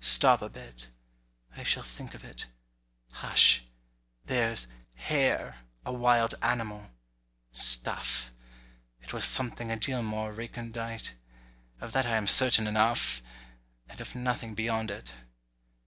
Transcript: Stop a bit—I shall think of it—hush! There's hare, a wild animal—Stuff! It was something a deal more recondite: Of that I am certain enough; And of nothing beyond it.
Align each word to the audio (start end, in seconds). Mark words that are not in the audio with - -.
Stop 0.00 0.40
a 0.40 0.48
bit—I 0.48 1.62
shall 1.62 1.82
think 1.82 2.14
of 2.14 2.24
it—hush! 2.24 3.64
There's 4.24 4.66
hare, 4.94 5.58
a 5.84 5.92
wild 5.92 6.34
animal—Stuff! 6.40 8.30
It 9.02 9.12
was 9.12 9.26
something 9.26 9.70
a 9.70 9.76
deal 9.76 10.02
more 10.02 10.32
recondite: 10.32 11.16
Of 11.82 11.92
that 11.92 12.06
I 12.06 12.16
am 12.16 12.26
certain 12.28 12.66
enough; 12.66 13.20
And 13.86 14.00
of 14.00 14.14
nothing 14.14 14.54
beyond 14.54 14.90
it. 14.90 15.12